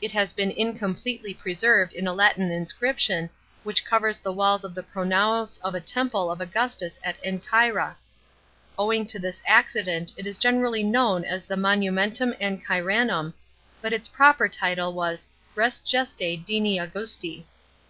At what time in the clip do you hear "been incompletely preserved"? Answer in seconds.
0.32-1.92